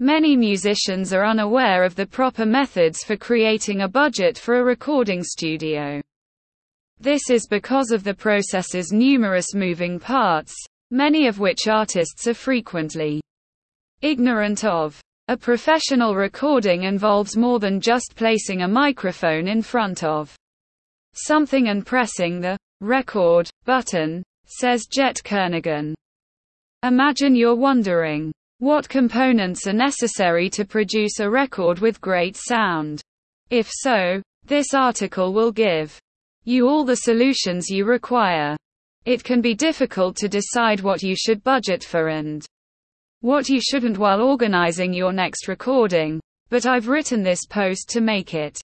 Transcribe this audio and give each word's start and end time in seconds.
Many 0.00 0.36
musicians 0.36 1.12
are 1.12 1.24
unaware 1.24 1.84
of 1.84 1.94
the 1.94 2.04
proper 2.04 2.44
methods 2.44 3.04
for 3.04 3.16
creating 3.16 3.82
a 3.82 3.88
budget 3.88 4.36
for 4.36 4.56
a 4.56 4.64
recording 4.64 5.22
studio. 5.22 6.02
This 6.98 7.30
is 7.30 7.46
because 7.46 7.92
of 7.92 8.02
the 8.02 8.12
process's 8.12 8.90
numerous 8.90 9.54
moving 9.54 10.00
parts, 10.00 10.52
many 10.90 11.28
of 11.28 11.38
which 11.38 11.68
artists 11.68 12.26
are 12.26 12.34
frequently 12.34 13.20
ignorant 14.02 14.64
of. 14.64 15.00
A 15.28 15.36
professional 15.36 16.16
recording 16.16 16.82
involves 16.82 17.36
more 17.36 17.60
than 17.60 17.80
just 17.80 18.14
placing 18.16 18.62
a 18.62 18.68
microphone 18.68 19.46
in 19.46 19.62
front 19.62 20.02
of 20.02 20.34
something 21.14 21.68
and 21.68 21.86
pressing 21.86 22.40
the 22.40 22.58
record 22.80 23.48
button, 23.64 24.24
says 24.44 24.86
Jet 24.90 25.20
Kernaghan. 25.24 25.94
Imagine 26.82 27.36
you're 27.36 27.54
wondering 27.54 28.33
what 28.58 28.88
components 28.88 29.66
are 29.66 29.72
necessary 29.72 30.48
to 30.50 30.64
produce 30.64 31.20
a 31.20 31.28
record 31.28 31.80
with 31.80 32.00
great 32.00 32.36
sound? 32.36 33.02
If 33.50 33.68
so, 33.70 34.22
this 34.44 34.74
article 34.74 35.32
will 35.32 35.52
give 35.52 35.98
you 36.44 36.68
all 36.68 36.84
the 36.84 36.96
solutions 36.96 37.68
you 37.68 37.84
require. 37.84 38.56
It 39.04 39.24
can 39.24 39.40
be 39.40 39.54
difficult 39.54 40.16
to 40.16 40.28
decide 40.28 40.80
what 40.80 41.02
you 41.02 41.16
should 41.16 41.42
budget 41.42 41.82
for 41.84 42.08
and 42.08 42.46
what 43.20 43.48
you 43.48 43.60
shouldn't 43.60 43.98
while 43.98 44.20
organizing 44.20 44.92
your 44.92 45.12
next 45.12 45.48
recording, 45.48 46.20
but 46.50 46.66
I've 46.66 46.88
written 46.88 47.22
this 47.22 47.46
post 47.46 47.88
to 47.90 48.00
make 48.00 48.34
it 48.34 48.60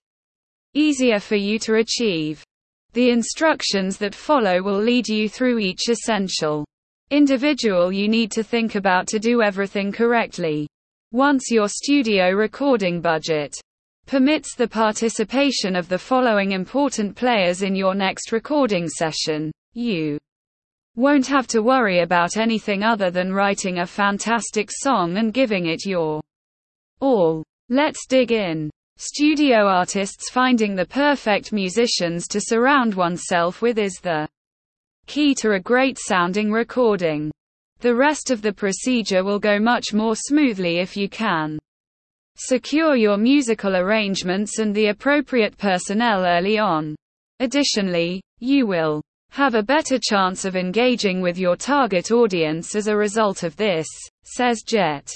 easier 0.75 1.19
for 1.19 1.37
you 1.37 1.59
to 1.61 1.77
achieve. 1.77 2.45
The 2.93 3.11
instructions 3.11 3.97
that 3.99 4.15
follow 4.15 4.63
will 4.63 4.81
lead 4.81 5.09
you 5.09 5.29
through 5.29 5.59
each 5.59 5.89
essential 5.89 6.65
individual 7.11 7.93
you 7.93 8.09
need 8.09 8.31
to 8.33 8.43
think 8.43 8.75
about 8.75 9.07
to 9.09 9.19
do 9.19 9.43
everything 9.43 9.93
correctly. 9.93 10.69
Once 11.13 11.51
your 11.51 11.69
studio 11.69 12.31
recording 12.31 13.01
budget 13.01 13.55
permits 14.07 14.55
the 14.55 14.67
participation 14.67 15.77
of 15.77 15.89
the 15.89 15.99
following 15.99 16.53
important 16.53 17.15
players 17.17 17.63
in 17.63 17.75
your 17.75 17.95
next 17.95 18.33
recording 18.33 18.89
session, 18.89 19.51
you 19.73 20.19
won't 20.97 21.27
have 21.27 21.47
to 21.47 21.63
worry 21.63 22.01
about 22.01 22.37
anything 22.37 22.83
other 22.83 23.11
than 23.11 23.33
writing 23.33 23.79
a 23.79 23.87
fantastic 23.87 24.69
song 24.73 25.17
and 25.17 25.33
giving 25.33 25.67
it 25.67 25.87
your 25.87 26.21
all. 27.01 27.43
Let's 27.69 28.07
dig 28.07 28.33
in. 28.33 28.71
Studio 28.99 29.67
artists 29.67 30.31
finding 30.31 30.75
the 30.75 30.85
perfect 30.85 31.53
musicians 31.53 32.29
to 32.29 32.41
surround 32.41 32.95
oneself 32.95 33.63
with 33.63 33.79
is 33.79 33.95
the 34.03 34.29
key 35.07 35.35
to 35.37 35.53
a 35.53 35.61
great 35.61 35.99
sounding 35.99 36.53
recording. 36.53 37.31
The 37.81 37.95
rest 37.95 38.31
of 38.31 38.43
the 38.43 38.53
procedure 38.53 39.25
will 39.25 39.39
go 39.39 39.59
much 39.59 39.95
more 39.95 40.15
smoothly 40.15 40.79
if 40.79 40.97
you 40.97 41.09
can. 41.09 41.59
Secure 42.37 42.97
your 42.97 43.17
musical 43.17 43.77
arrangements 43.77 44.59
and 44.59 44.75
the 44.75 44.87
appropriate 44.87 45.57
personnel 45.59 46.25
early 46.25 46.59
on. 46.59 46.95
Additionally, 47.39 48.23
you 48.39 48.67
will 48.67 49.03
have 49.31 49.55
a 49.55 49.63
better 49.63 49.99
chance 50.01 50.45
of 50.45 50.57
engaging 50.57 51.21
with 51.21 51.39
your 51.39 51.57
target 51.57 52.11
audience 52.11 52.75
as 52.75 52.87
a 52.87 52.97
result 52.97 53.43
of 53.43 53.57
this, 53.57 53.87
says 54.25 54.63
Jet 54.63 55.09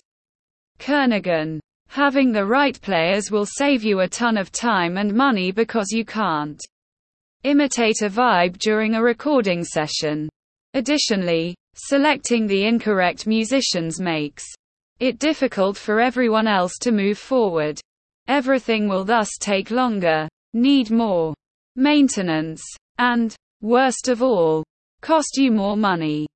Kernaghan. 0.79 1.61
Having 1.89 2.33
the 2.33 2.45
right 2.45 2.81
players 2.81 3.31
will 3.31 3.47
save 3.47 3.85
you 3.85 4.01
a 4.01 4.09
ton 4.09 4.37
of 4.37 4.51
time 4.51 4.97
and 4.97 5.13
money 5.13 5.53
because 5.53 5.93
you 5.93 6.05
can't 6.05 6.61
imitate 7.45 8.01
a 8.01 8.09
vibe 8.09 8.59
during 8.59 8.95
a 8.95 9.03
recording 9.03 9.63
session. 9.63 10.29
Additionally, 10.73 11.55
selecting 11.75 12.47
the 12.47 12.65
incorrect 12.65 13.27
musicians 13.27 14.01
makes 14.01 14.45
it 14.99 15.19
difficult 15.19 15.77
for 15.77 16.01
everyone 16.01 16.47
else 16.47 16.79
to 16.81 16.91
move 16.91 17.19
forward. 17.19 17.79
Everything 18.29 18.89
will 18.89 19.05
thus 19.05 19.29
take 19.39 19.71
longer, 19.71 20.27
need 20.55 20.91
more 20.91 21.35
maintenance, 21.77 22.63
and, 22.99 23.37
worst 23.61 24.09
of 24.09 24.23
all, 24.23 24.65
cost 25.03 25.37
you 25.37 25.53
more 25.53 25.77
money. 25.77 26.27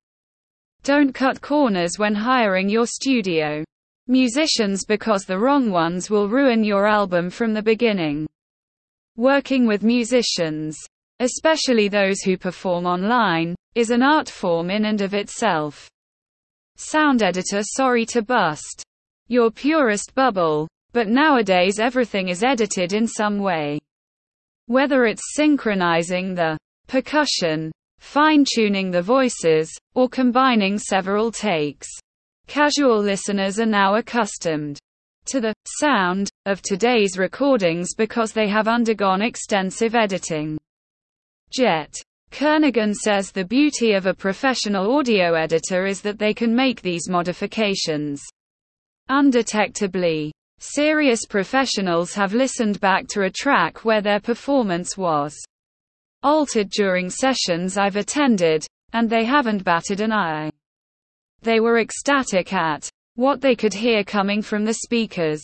Don't 0.83 1.11
cut 1.13 1.41
corners 1.41 1.97
when 1.97 2.13
hiring 2.13 2.69
your 2.69 2.85
studio 2.85 3.63
musicians 4.07 4.85
because 4.85 5.25
the 5.25 5.37
wrong 5.37 5.71
ones 5.71 6.09
will 6.09 6.29
ruin 6.29 6.63
your 6.63 6.87
album 6.87 7.29
from 7.29 7.53
the 7.53 7.61
beginning. 7.61 8.27
Working 9.17 9.67
with 9.67 9.83
musicians 9.83 10.77
especially 11.19 11.87
those 11.87 12.21
who 12.21 12.37
perform 12.37 12.85
online, 12.85 13.55
is 13.75 13.89
an 13.89 14.03
art 14.03 14.29
form 14.29 14.69
in 14.69 14.85
and 14.85 15.01
of 15.01 15.13
itself. 15.13 15.89
Sound 16.75 17.23
editor 17.23 17.61
sorry 17.63 18.05
to 18.07 18.21
bust 18.21 18.83
your 19.27 19.51
purist 19.51 20.13
bubble, 20.15 20.67
but 20.91 21.07
nowadays 21.07 21.79
everything 21.79 22.29
is 22.29 22.43
edited 22.43 22.93
in 22.93 23.07
some 23.07 23.39
way. 23.39 23.79
Whether 24.65 25.05
it's 25.05 25.35
synchronizing 25.35 26.35
the 26.35 26.57
percussion, 26.87 27.71
fine 27.99 28.43
tuning 28.43 28.91
the 28.91 29.01
voices, 29.01 29.71
or 29.93 30.09
combining 30.09 30.77
several 30.77 31.31
takes. 31.31 31.87
Casual 32.47 32.99
listeners 32.99 33.59
are 33.59 33.65
now 33.65 33.95
accustomed 33.95 34.79
to 35.25 35.39
the 35.39 35.53
sound 35.79 36.29
of 36.45 36.61
today's 36.61 37.17
recordings 37.17 37.93
because 37.95 38.31
they 38.31 38.47
have 38.47 38.67
undergone 38.67 39.21
extensive 39.21 39.93
editing. 39.93 40.58
Jet. 41.51 41.93
Kernaghan 42.31 42.93
says 42.93 43.31
the 43.31 43.43
beauty 43.43 43.93
of 43.93 44.05
a 44.05 44.13
professional 44.13 44.95
audio 44.95 45.33
editor 45.33 45.85
is 45.85 46.01
that 46.01 46.19
they 46.19 46.33
can 46.33 46.55
make 46.55 46.81
these 46.81 47.09
modifications 47.09 48.21
undetectably. 49.09 50.31
Serious 50.59 51.25
professionals 51.25 52.13
have 52.13 52.33
listened 52.33 52.79
back 52.79 53.07
to 53.07 53.23
a 53.23 53.29
track 53.29 53.83
where 53.83 54.01
their 54.01 54.19
performance 54.19 54.97
was 54.97 55.35
altered 56.21 56.69
during 56.69 57.09
sessions 57.09 57.77
I've 57.77 57.95
attended, 57.95 58.65
and 58.93 59.09
they 59.09 59.23
haven't 59.23 59.63
batted 59.63 60.01
an 60.01 60.11
eye. 60.11 60.51
They 61.41 61.59
were 61.59 61.79
ecstatic 61.79 62.53
at 62.53 62.89
what 63.15 63.41
they 63.41 63.55
could 63.55 63.73
hear 63.73 64.03
coming 64.03 64.41
from 64.41 64.65
the 64.65 64.73
speakers. 64.73 65.41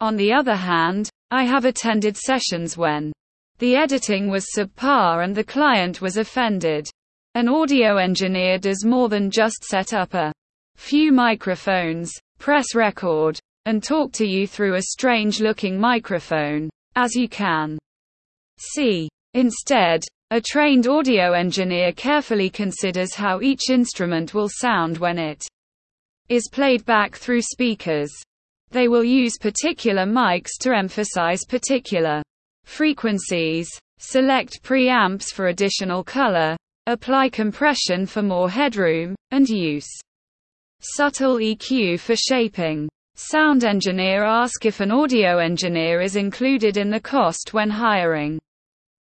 On 0.00 0.16
the 0.16 0.32
other 0.32 0.56
hand, 0.56 1.10
I 1.30 1.44
have 1.44 1.64
attended 1.64 2.16
sessions 2.16 2.76
when 2.76 3.12
the 3.60 3.76
editing 3.76 4.30
was 4.30 4.46
subpar 4.56 5.22
and 5.22 5.34
the 5.34 5.44
client 5.44 6.00
was 6.00 6.16
offended. 6.16 6.88
An 7.34 7.46
audio 7.46 7.98
engineer 7.98 8.56
does 8.56 8.86
more 8.86 9.10
than 9.10 9.30
just 9.30 9.64
set 9.64 9.92
up 9.92 10.14
a 10.14 10.32
few 10.76 11.12
microphones, 11.12 12.10
press 12.38 12.74
record, 12.74 13.38
and 13.66 13.82
talk 13.82 14.12
to 14.12 14.26
you 14.26 14.46
through 14.46 14.76
a 14.76 14.82
strange 14.82 15.42
looking 15.42 15.78
microphone, 15.78 16.70
as 16.96 17.14
you 17.14 17.28
can 17.28 17.78
see. 18.58 19.10
Instead, 19.34 20.04
a 20.30 20.40
trained 20.40 20.86
audio 20.86 21.32
engineer 21.32 21.92
carefully 21.92 22.48
considers 22.48 23.14
how 23.14 23.42
each 23.42 23.68
instrument 23.68 24.32
will 24.32 24.48
sound 24.48 24.96
when 24.96 25.18
it 25.18 25.44
is 26.30 26.48
played 26.50 26.82
back 26.86 27.14
through 27.14 27.42
speakers. 27.42 28.10
They 28.70 28.88
will 28.88 29.04
use 29.04 29.36
particular 29.38 30.06
mics 30.06 30.56
to 30.60 30.74
emphasize 30.74 31.44
particular 31.46 32.22
frequencies, 32.64 33.68
select 33.98 34.62
preamps 34.62 35.32
for 35.32 35.48
additional 35.48 36.04
color, 36.04 36.56
apply 36.86 37.28
compression 37.28 38.06
for 38.06 38.22
more 38.22 38.50
headroom, 38.50 39.14
and 39.30 39.48
use 39.48 39.88
subtle 40.80 41.36
EQ 41.36 42.00
for 42.00 42.16
shaping. 42.16 42.88
Sound 43.16 43.64
engineer 43.64 44.24
ask 44.24 44.64
if 44.64 44.80
an 44.80 44.90
audio 44.90 45.38
engineer 45.38 46.00
is 46.00 46.16
included 46.16 46.78
in 46.78 46.90
the 46.90 47.00
cost 47.00 47.52
when 47.52 47.68
hiring 47.68 48.40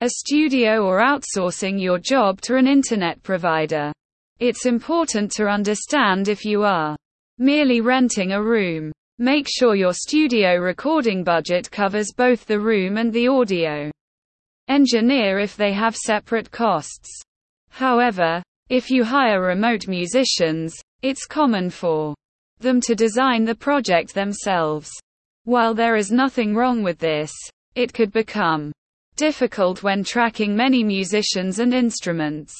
a 0.00 0.10
studio 0.10 0.84
or 0.84 1.00
outsourcing 1.00 1.80
your 1.80 1.98
job 1.98 2.40
to 2.42 2.56
an 2.56 2.66
internet 2.66 3.20
provider. 3.22 3.92
It's 4.38 4.66
important 4.66 5.32
to 5.32 5.48
understand 5.48 6.28
if 6.28 6.44
you 6.44 6.62
are 6.62 6.94
merely 7.38 7.80
renting 7.80 8.32
a 8.32 8.42
room. 8.42 8.92
Make 9.18 9.48
sure 9.48 9.74
your 9.74 9.94
studio 9.94 10.56
recording 10.56 11.24
budget 11.24 11.70
covers 11.70 12.12
both 12.12 12.44
the 12.44 12.60
room 12.60 12.98
and 12.98 13.10
the 13.10 13.28
audio 13.28 13.90
engineer 14.68 15.38
if 15.38 15.56
they 15.56 15.72
have 15.72 15.96
separate 15.96 16.50
costs. 16.50 17.22
However, 17.70 18.42
if 18.68 18.90
you 18.90 19.04
hire 19.04 19.40
remote 19.40 19.88
musicians, 19.88 20.74
it's 21.00 21.24
common 21.24 21.70
for 21.70 22.14
them 22.58 22.78
to 22.82 22.94
design 22.94 23.46
the 23.46 23.54
project 23.54 24.12
themselves. 24.12 24.90
While 25.44 25.72
there 25.72 25.96
is 25.96 26.10
nothing 26.10 26.54
wrong 26.54 26.82
with 26.82 26.98
this, 26.98 27.32
it 27.74 27.94
could 27.94 28.12
become 28.12 28.70
difficult 29.16 29.82
when 29.82 30.04
tracking 30.04 30.54
many 30.54 30.84
musicians 30.84 31.58
and 31.58 31.72
instruments. 31.72 32.54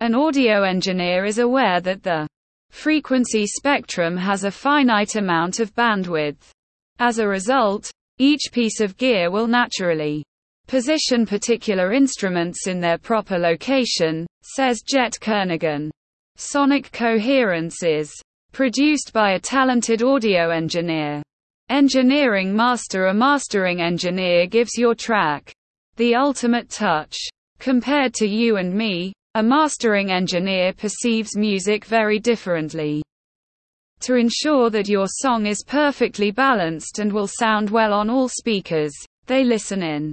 An 0.00 0.14
audio 0.14 0.64
engineer 0.64 1.24
is 1.24 1.38
aware 1.38 1.80
that 1.80 2.02
the 2.02 2.26
frequency 2.74 3.46
spectrum 3.46 4.16
has 4.16 4.42
a 4.42 4.50
finite 4.50 5.14
amount 5.14 5.60
of 5.60 5.74
bandwidth. 5.74 6.50
As 6.98 7.18
a 7.18 7.26
result, 7.26 7.90
each 8.18 8.50
piece 8.52 8.80
of 8.80 8.96
gear 8.96 9.30
will 9.30 9.46
naturally 9.46 10.24
position 10.66 11.24
particular 11.24 11.92
instruments 11.92 12.66
in 12.66 12.80
their 12.80 12.98
proper 12.98 13.38
location, 13.38 14.26
says 14.42 14.82
Jet 14.82 15.16
Kernaghan. 15.20 15.88
Sonic 16.36 16.90
coherence 16.90 17.82
is 17.82 18.12
produced 18.52 19.12
by 19.12 19.32
a 19.32 19.40
talented 19.40 20.02
audio 20.02 20.50
engineer. 20.50 21.22
Engineering 21.70 22.54
master 22.54 23.06
A 23.06 23.14
mastering 23.14 23.80
engineer 23.80 24.46
gives 24.46 24.76
your 24.76 24.94
track 24.94 25.52
the 25.96 26.14
ultimate 26.16 26.68
touch. 26.68 27.16
Compared 27.60 28.12
to 28.14 28.26
you 28.26 28.56
and 28.56 28.74
me, 28.74 29.12
a 29.36 29.42
mastering 29.42 30.12
engineer 30.12 30.72
perceives 30.72 31.36
music 31.36 31.84
very 31.86 32.20
differently. 32.20 33.02
To 34.02 34.14
ensure 34.14 34.70
that 34.70 34.88
your 34.88 35.06
song 35.08 35.46
is 35.46 35.64
perfectly 35.66 36.30
balanced 36.30 37.00
and 37.00 37.12
will 37.12 37.26
sound 37.26 37.68
well 37.68 37.92
on 37.92 38.08
all 38.10 38.28
speakers, 38.28 38.92
they 39.26 39.42
listen 39.42 39.82
in 39.82 40.12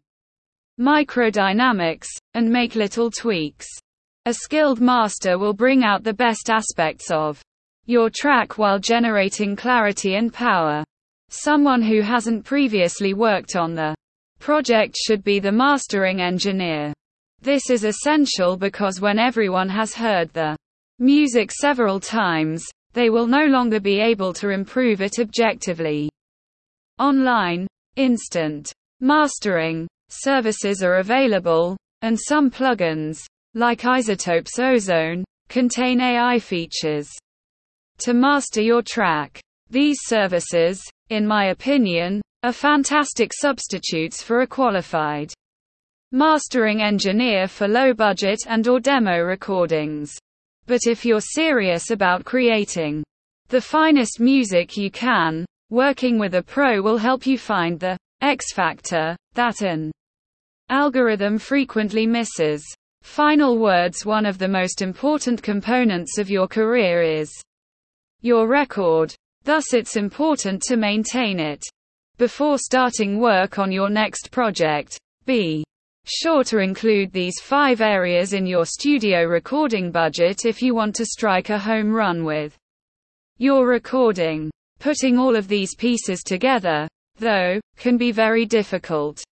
microdynamics 0.79 2.07
and 2.33 2.49
make 2.49 2.73
little 2.73 3.11
tweaks. 3.11 3.67
A 4.25 4.33
skilled 4.33 4.81
master 4.81 5.37
will 5.37 5.53
bring 5.53 5.83
out 5.83 6.03
the 6.03 6.13
best 6.13 6.49
aspects 6.49 7.11
of 7.11 7.39
your 7.85 8.09
track 8.09 8.57
while 8.57 8.79
generating 8.79 9.55
clarity 9.55 10.15
and 10.15 10.33
power. 10.33 10.83
Someone 11.29 11.83
who 11.83 12.01
hasn't 12.01 12.43
previously 12.43 13.13
worked 13.13 13.55
on 13.55 13.75
the 13.75 13.93
project 14.39 14.97
should 14.97 15.23
be 15.23 15.39
the 15.39 15.51
mastering 15.51 16.21
engineer. 16.21 16.91
This 17.43 17.71
is 17.71 17.83
essential 17.85 18.55
because 18.55 19.01
when 19.01 19.17
everyone 19.17 19.67
has 19.69 19.95
heard 19.95 20.31
the 20.31 20.55
music 20.99 21.51
several 21.51 21.99
times, 21.99 22.63
they 22.93 23.09
will 23.09 23.25
no 23.25 23.45
longer 23.47 23.79
be 23.79 23.99
able 23.99 24.31
to 24.33 24.49
improve 24.49 25.01
it 25.01 25.17
objectively. 25.17 26.07
Online, 26.99 27.65
instant 27.95 28.71
mastering 28.99 29.87
services 30.09 30.83
are 30.83 30.97
available, 30.97 31.75
and 32.03 32.15
some 32.19 32.51
plugins, 32.51 33.25
like 33.55 33.81
iZotope's 33.81 34.59
Ozone, 34.59 35.23
contain 35.49 35.99
AI 35.99 36.37
features 36.37 37.09
to 37.97 38.13
master 38.13 38.61
your 38.61 38.83
track. 38.83 39.41
These 39.71 39.97
services, 40.03 40.79
in 41.09 41.25
my 41.25 41.45
opinion, 41.45 42.21
are 42.43 42.53
fantastic 42.53 43.31
substitutes 43.33 44.21
for 44.21 44.41
a 44.41 44.47
qualified 44.47 45.33
mastering 46.11 46.81
engineer 46.81 47.47
for 47.47 47.67
low 47.67 47.93
budget 47.93 48.39
and 48.47 48.67
or 48.67 48.79
demo 48.79 49.19
recordings. 49.19 50.13
But 50.65 50.87
if 50.87 51.05
you're 51.05 51.21
serious 51.21 51.91
about 51.91 52.25
creating 52.25 53.03
the 53.49 53.61
finest 53.61 54.19
music 54.19 54.77
you 54.77 54.89
can, 54.91 55.45
working 55.69 56.19
with 56.19 56.35
a 56.35 56.43
pro 56.43 56.81
will 56.81 56.97
help 56.97 57.25
you 57.25 57.37
find 57.37 57.79
the 57.79 57.97
X 58.21 58.53
factor 58.53 59.15
that 59.33 59.61
an 59.61 59.91
algorithm 60.69 61.37
frequently 61.37 62.05
misses. 62.05 62.63
Final 63.01 63.57
words 63.57 64.05
One 64.05 64.25
of 64.25 64.37
the 64.37 64.47
most 64.47 64.81
important 64.81 65.41
components 65.41 66.17
of 66.17 66.29
your 66.29 66.47
career 66.47 67.01
is 67.01 67.31
your 68.21 68.47
record. 68.47 69.13
Thus 69.43 69.73
it's 69.73 69.95
important 69.95 70.61
to 70.63 70.77
maintain 70.77 71.39
it. 71.39 71.63
Before 72.17 72.59
starting 72.59 73.19
work 73.19 73.57
on 73.57 73.71
your 73.71 73.89
next 73.89 74.29
project, 74.29 74.99
be 75.25 75.63
sure 76.05 76.43
to 76.45 76.59
include 76.59 77.11
these 77.11 77.39
five 77.41 77.81
areas 77.81 78.33
in 78.33 78.45
your 78.45 78.65
studio 78.65 79.23
recording 79.23 79.91
budget 79.91 80.45
if 80.45 80.61
you 80.61 80.73
want 80.73 80.95
to 80.95 81.05
strike 81.05 81.49
a 81.49 81.59
home 81.59 81.91
run 81.91 82.23
with 82.23 82.57
your 83.37 83.67
recording. 83.67 84.51
Putting 84.79 85.19
all 85.19 85.35
of 85.35 85.47
these 85.47 85.75
pieces 85.75 86.23
together, 86.23 86.87
though, 87.17 87.59
can 87.77 87.97
be 87.97 88.11
very 88.11 88.45
difficult. 88.45 89.23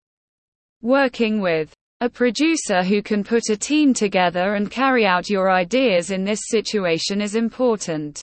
Working 0.81 1.41
with 1.41 1.73
a 2.01 2.09
producer 2.09 2.83
who 2.83 3.01
can 3.01 3.23
put 3.23 3.49
a 3.49 3.57
team 3.57 3.93
together 3.93 4.53
and 4.53 4.71
carry 4.71 5.05
out 5.05 5.29
your 5.29 5.51
ideas 5.51 6.11
in 6.11 6.23
this 6.23 6.39
situation 6.49 7.19
is 7.19 7.35
important. 7.35 8.21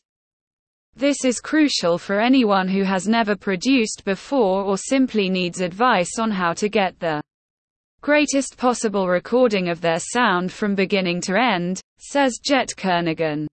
This 0.94 1.24
is 1.24 1.40
crucial 1.40 1.98
for 1.98 2.20
anyone 2.20 2.68
who 2.68 2.84
has 2.84 3.06
never 3.06 3.36
produced 3.36 4.02
before 4.06 4.62
or 4.62 4.78
simply 4.78 5.28
needs 5.28 5.60
advice 5.60 6.18
on 6.18 6.30
how 6.30 6.54
to 6.54 6.70
get 6.70 6.98
the 7.00 7.20
greatest 8.06 8.56
possible 8.56 9.08
recording 9.08 9.68
of 9.68 9.80
their 9.80 9.98
sound 9.98 10.52
from 10.52 10.76
beginning 10.76 11.20
to 11.20 11.36
end, 11.36 11.80
says 11.98 12.38
Jet 12.40 12.68
Kernaghan. 12.76 13.48